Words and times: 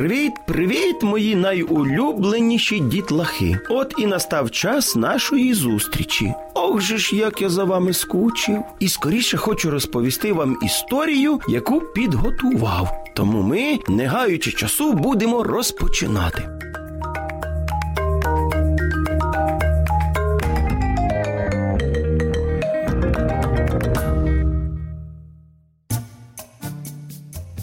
Привіт, 0.00 0.32
привіт, 0.46 1.02
мої 1.02 1.36
найулюбленіші 1.36 2.80
дітлахи. 2.80 3.58
От 3.68 3.94
і 3.98 4.06
настав 4.06 4.50
час 4.50 4.96
нашої 4.96 5.54
зустрічі. 5.54 6.32
Ох 6.54 6.80
же 6.80 6.98
ж, 6.98 7.16
як 7.16 7.42
я 7.42 7.48
за 7.48 7.64
вами 7.64 7.92
скучив. 7.92 8.62
І 8.78 8.88
скоріше 8.88 9.36
хочу 9.36 9.70
розповісти 9.70 10.32
вам 10.32 10.56
історію, 10.62 11.40
яку 11.48 11.80
підготував. 11.80 13.04
Тому 13.14 13.42
ми, 13.42 13.78
не 13.88 14.06
гаючи 14.06 14.52
часу, 14.52 14.92
будемо 14.92 15.42
розпочинати. 15.42 16.59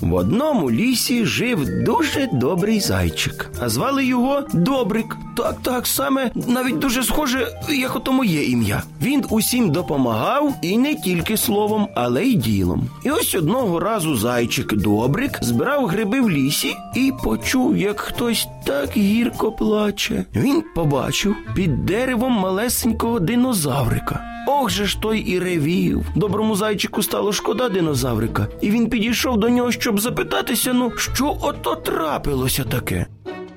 В 0.02 0.14
одному 0.14 0.71
лісі 0.71 1.25
жив 1.25 1.83
дуже 1.83 2.29
добрий 2.33 2.79
зайчик, 2.79 3.51
а 3.61 3.69
звали 3.69 4.05
його 4.05 4.43
Добрик. 4.54 5.18
Так, 5.37 5.55
так 5.61 5.87
саме 5.87 6.32
навіть 6.47 6.79
дуже 6.79 7.04
схоже, 7.04 7.47
як 7.69 7.96
ото 7.96 8.11
моє 8.11 8.43
ім'я. 8.43 8.83
Він 9.01 9.25
усім 9.29 9.71
допомагав 9.71 10.54
і 10.61 10.77
не 10.77 10.96
тільки 10.96 11.37
словом, 11.37 11.87
але 11.96 12.23
й 12.23 12.36
ділом. 12.36 12.89
І 13.04 13.11
ось 13.11 13.36
одного 13.36 13.79
разу 13.79 14.18
зайчик 14.18 14.73
Добрик 14.73 15.39
збирав 15.41 15.86
гриби 15.86 16.21
в 16.21 16.29
лісі 16.29 16.75
і 16.96 17.13
почув, 17.23 17.77
як 17.77 18.00
хтось 18.00 18.47
так 18.65 18.89
гірко 18.97 19.51
плаче. 19.51 20.25
Він 20.36 20.63
побачив 20.75 21.36
під 21.55 21.85
деревом 21.85 22.33
малесенького 22.33 23.19
динозаврика. 23.19 24.24
Ох 24.47 24.69
же 24.69 24.85
ж 24.85 25.01
той 25.01 25.19
і 25.19 25.39
ревів. 25.39 26.05
Доброму 26.15 26.55
зайчику 26.55 27.04
стало 27.04 27.33
шкода 27.33 27.69
динозаврика, 27.69 28.47
і 28.61 28.71
він 28.71 28.89
підійшов 28.89 29.38
до 29.38 29.49
нього, 29.49 29.71
щоб 29.71 29.99
запитатися, 29.99 30.74
ну 30.74 30.91
що 30.97 31.38
ото 31.41 31.75
трапилося 31.75 32.63
таке. 32.63 33.05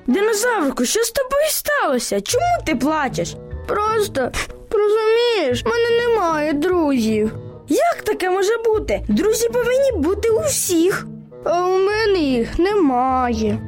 Динозаврику, 0.07 0.85
що 0.85 1.03
з 1.03 1.11
тобою 1.11 1.43
сталося? 1.49 2.21
Чому 2.21 2.57
ти 2.65 2.75
плачеш? 2.75 3.35
Просто 3.67 4.31
розумієш, 4.71 5.63
в 5.65 5.67
мене 5.67 5.89
немає 6.07 6.53
друзів. 6.53 7.31
Як 7.69 8.01
таке 8.03 8.29
може 8.29 8.57
бути? 8.65 9.01
Друзі 9.07 9.49
повинні 9.49 9.91
бути 9.95 10.29
у 10.29 10.39
всіх. 10.39 11.07
А 11.43 11.65
у 11.65 11.77
мене 11.77 12.19
їх 12.19 12.59
немає. 12.59 13.59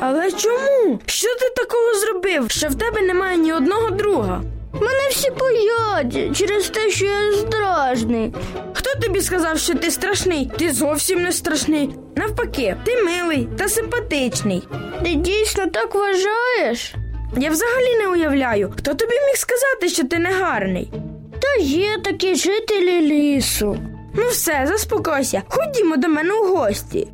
Але 0.00 0.32
чому? 0.32 0.98
Що 1.06 1.28
ти 1.34 1.50
такого 1.56 1.94
зробив, 1.94 2.50
що 2.50 2.68
в 2.68 2.74
тебе 2.74 3.02
немає 3.02 3.36
ні 3.36 3.52
одного 3.52 3.90
друга? 3.90 4.42
Мене 4.72 5.08
всі 5.10 5.30
боять 5.30 6.36
через 6.38 6.68
те, 6.68 6.90
що 6.90 7.04
я 7.04 7.32
страшний. 7.32 8.34
Хто 8.72 9.00
тобі 9.00 9.20
сказав, 9.20 9.58
що 9.58 9.74
ти 9.74 9.90
страшний? 9.90 10.50
Ти 10.58 10.72
зовсім 10.72 11.22
не 11.22 11.32
страшний. 11.32 11.90
Навпаки, 12.16 12.76
ти 12.84 13.02
милий 13.02 13.48
та 13.58 13.68
симпатичний. 13.68 14.62
Ти 15.04 15.14
дійсно 15.14 15.66
так 15.66 15.94
вважаєш? 15.94 16.94
Я 17.36 17.50
взагалі 17.50 17.96
не 17.98 18.08
уявляю, 18.08 18.72
хто 18.76 18.94
тобі 18.94 19.12
міг 19.12 19.36
сказати, 19.36 19.88
що 19.88 20.04
ти 20.04 20.18
не 20.18 20.32
гарний. 20.32 20.92
Та 21.42 21.62
є 21.62 21.98
такі 22.04 22.34
жителі 22.34 23.00
лісу. 23.00 23.76
Ну 24.14 24.28
все, 24.28 24.64
заспокойся, 24.66 25.42
ходімо 25.48 25.96
до 25.96 26.08
мене 26.08 26.34
у 26.34 26.56
гості. 26.56 27.08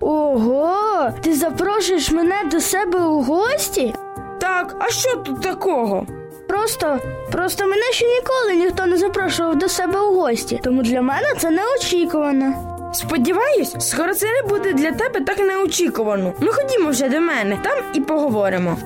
Ого, 0.00 1.10
ти 1.22 1.34
запрошуєш 1.34 2.10
мене 2.10 2.36
до 2.50 2.60
себе 2.60 3.00
у 3.00 3.22
гості? 3.22 3.94
Так, 4.40 4.76
а 4.80 4.90
що 4.90 5.16
тут 5.16 5.42
такого? 5.42 6.06
Просто, 6.48 6.98
просто 7.32 7.66
мене 7.66 7.92
ще 7.92 8.06
ніколи 8.06 8.64
ніхто 8.64 8.86
не 8.86 8.96
запрошував 8.96 9.56
до 9.58 9.68
себе 9.68 10.00
у 10.00 10.14
гості, 10.20 10.60
тому 10.64 10.82
для 10.82 11.02
мене 11.02 11.34
це 11.38 11.50
неочікувано. 11.50 12.77
Сподіваюсь, 12.92 13.76
скоро 13.78 14.14
це 14.14 14.26
не 14.26 14.48
буде 14.48 14.72
для 14.72 14.92
тебе 14.92 15.20
так 15.20 15.38
неочікувано. 15.38 16.34
Ну 16.40 16.52
ходімо 16.52 16.90
вже 16.90 17.08
до 17.08 17.20
мене, 17.20 17.58
там 17.62 17.78
і 17.94 18.00
поговоримо. 18.00 18.78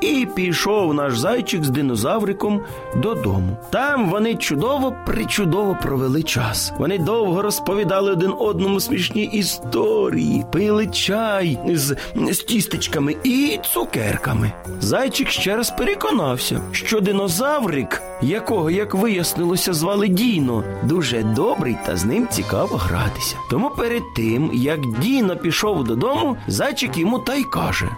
І 0.00 0.26
пішов 0.34 0.94
наш 0.94 1.18
зайчик 1.18 1.64
з 1.64 1.70
динозавриком 1.70 2.60
додому. 2.96 3.56
Там 3.70 4.10
вони 4.10 4.34
чудово 4.34 4.94
причудово 5.06 5.78
провели 5.82 6.22
час. 6.22 6.72
Вони 6.78 6.98
довго 6.98 7.42
розповідали 7.42 8.12
один 8.12 8.34
одному 8.38 8.80
смішні 8.80 9.24
історії, 9.24 10.44
пили 10.52 10.86
чай 10.86 11.58
з, 11.74 11.96
з 12.30 12.38
тістечками 12.38 13.16
і 13.24 13.58
цукерками. 13.74 14.52
Зайчик 14.80 15.28
ще 15.28 15.56
раз 15.56 15.70
переконався, 15.70 16.60
що 16.72 17.00
динозаврик, 17.00 18.02
якого, 18.22 18.70
як 18.70 18.94
вияснилося, 18.94 19.72
звали 19.72 20.08
Діно, 20.08 20.64
дуже 20.84 21.22
добрий 21.22 21.76
та 21.86 21.96
з 21.96 22.04
ним 22.04 22.28
цікаво 22.30 22.76
гратися. 22.76 23.36
Тому 23.50 23.70
перед 23.70 24.02
тим, 24.16 24.50
як 24.54 24.80
Діно 25.00 25.36
пішов 25.36 25.84
додому, 25.84 26.36
зайчик 26.46 26.98
йому 26.98 27.18
та 27.18 27.34
й 27.34 27.44
каже. 27.44 27.88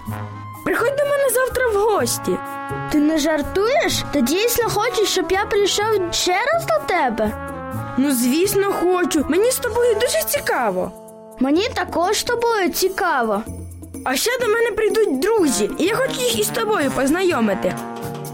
Приходь 0.64 0.96
до 0.96 1.04
мене 1.04 1.24
завтра 1.34 1.68
в 1.68 1.74
гості. 1.76 2.32
Ти 2.92 2.98
не 2.98 3.18
жартуєш? 3.18 4.04
Ти 4.12 4.20
дійсно 4.22 4.68
хочеш, 4.68 5.08
щоб 5.08 5.32
я 5.32 5.44
прийшов 5.44 5.86
ще 6.12 6.32
раз 6.32 6.66
до 6.66 6.86
тебе? 6.94 7.32
Ну, 7.96 8.12
звісно, 8.12 8.72
хочу. 8.72 9.24
Мені 9.28 9.50
з 9.50 9.56
тобою 9.56 9.94
дуже 9.94 10.22
цікаво. 10.26 10.92
Мені 11.38 11.68
також 11.74 12.18
з 12.18 12.22
тобою 12.22 12.68
цікаво. 12.70 13.42
А 14.04 14.16
ще 14.16 14.30
до 14.40 14.46
мене 14.48 14.70
прийдуть 14.70 15.18
друзі, 15.18 15.70
і 15.78 15.84
я 15.84 15.96
хочу 15.96 16.20
їх 16.20 16.38
із 16.38 16.48
тобою 16.48 16.90
познайомити. 16.90 17.74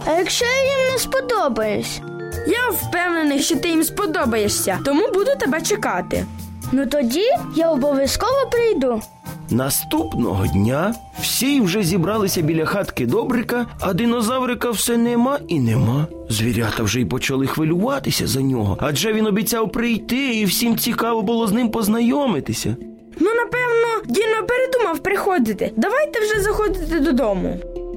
А 0.06 0.10
якщо 0.10 0.44
я 0.44 0.64
їм 0.64 0.92
не 0.92 0.98
сподобаюсь? 0.98 2.00
Я 2.46 2.68
впевнений, 2.70 3.42
що 3.42 3.56
ти 3.56 3.68
їм 3.68 3.84
сподобаєшся, 3.84 4.78
тому 4.84 5.08
буду 5.08 5.30
тебе 5.40 5.60
чекати. 5.60 6.26
Ну 6.72 6.86
тоді 6.86 7.28
я 7.56 7.70
обов'язково 7.70 8.46
прийду. 8.50 9.02
Наступного 9.50 10.46
дня 10.46 10.94
всі 11.20 11.60
вже 11.60 11.82
зібралися 11.82 12.42
біля 12.42 12.64
хатки 12.64 13.06
Добрика, 13.06 13.66
а 13.80 13.92
динозаврика 13.92 14.70
все 14.70 14.96
нема 14.96 15.38
і 15.48 15.60
нема. 15.60 16.06
Звірята 16.28 16.82
вже 16.82 17.00
й 17.00 17.04
почали 17.04 17.46
хвилюватися 17.46 18.26
за 18.26 18.42
нього, 18.42 18.78
адже 18.80 19.12
він 19.12 19.26
обіцяв 19.26 19.72
прийти, 19.72 20.34
і 20.34 20.44
всім 20.44 20.78
цікаво 20.78 21.22
було 21.22 21.46
з 21.46 21.52
ним 21.52 21.68
познайомитися. 21.70 22.76
Ну, 23.20 23.30
напевно, 23.34 24.14
Діно 24.14 24.46
передумав 24.48 24.98
приходити. 24.98 25.72
Давайте 25.76 26.20
вже 26.20 26.40
заходити 26.40 27.00
додому. 27.00 27.56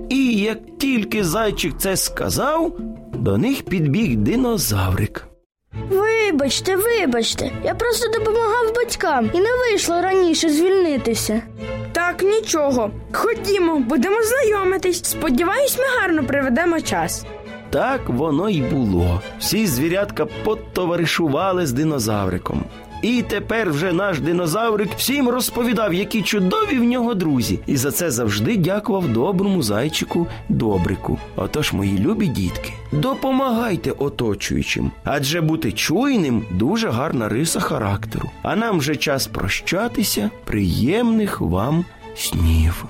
І 0.09 0.34
як 0.34 0.58
тільки 0.78 1.24
зайчик 1.24 1.74
це 1.78 1.97
сказав, 1.97 2.78
до 3.14 3.38
них 3.38 3.64
підбіг 3.64 4.18
динозаврик. 4.18 5.27
Вибачте, 6.38 6.75
вибачте, 6.75 7.52
я 7.64 7.74
просто 7.75 8.08
допомагав 8.20 8.75
батькам 8.75 9.30
і 9.34 9.40
не 9.40 9.50
вийшло 9.58 10.02
раніше 10.02 10.50
звільнитися. 10.50 11.42
Так, 11.92 12.24
нічого. 12.24 12.92
Ходімо, 13.14 13.80
будемо 13.80 14.16
знайомитись. 14.24 15.03
Сподіваюсь, 15.03 15.78
ми 15.78 15.84
гарно 16.02 16.24
приведемо 16.24 16.81
час. 16.81 17.26
Так 17.70 18.02
воно 18.09 18.50
й 18.50 18.62
було. 18.62 19.22
Всі 19.40 19.68
звірятка 19.68 20.26
потоваришували 20.26 21.66
з 21.66 21.72
динозавриком. 21.74 22.64
І 23.02 23.22
тепер 23.22 23.72
вже 23.72 23.94
наш 23.94 24.19
динозаврик 24.19 24.90
всім 24.97 25.30
розповідав, 25.30 25.94
які 25.94 26.22
чудові 26.22 26.80
в 26.80 26.84
нього 26.84 27.13
друзі, 27.13 27.59
і 27.68 27.78
за 27.78 27.91
це 27.91 28.12
завжди 28.12 28.58
дякував 28.58 29.09
доброму 29.09 29.63
зайчику 29.63 30.28
Добрику. 30.50 31.19
Отож, 31.35 31.74
мої 31.74 32.00
любі 32.00 32.28
дітки, 32.28 32.74
допомагайте 32.91 33.91
оточуючим, 33.91 34.91
адже 35.03 35.41
бути 35.41 35.72
чуйним 35.72 36.46
дуже 36.52 36.90
гарна 36.90 37.30
риса 37.30 37.59
характеру. 37.59 38.30
А 38.44 38.56
нам 38.56 38.80
вже 38.80 38.96
час 38.96 39.28
прощатися. 39.28 40.29
Приємних 40.46 41.41
вам 41.41 41.85
снів. 42.16 42.85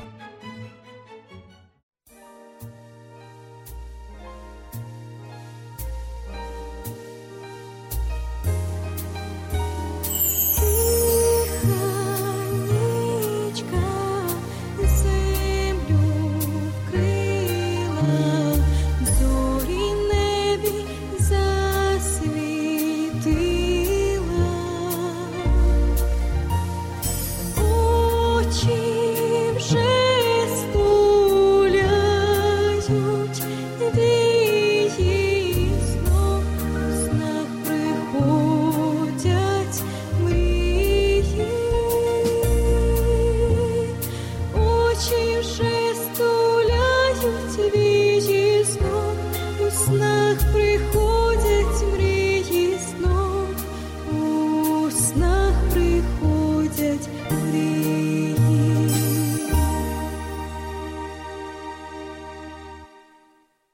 Очівши 45.07 45.95
стуляють 45.95 47.75
вічі 47.75 48.65
снов, 48.65 49.17
у 49.67 49.71
снах 49.71 50.37
приходять 50.53 51.93
мрії 51.93 52.79
снов, 52.79 53.47
у 54.11 54.91
снах. 54.91 55.46